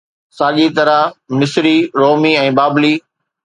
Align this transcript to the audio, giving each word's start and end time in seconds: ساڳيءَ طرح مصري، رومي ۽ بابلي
ساڳيءَ 0.37 0.69
طرح 0.77 0.99
مصري، 1.39 1.77
رومي 2.01 2.33
۽ 2.43 2.49
بابلي 2.61 2.93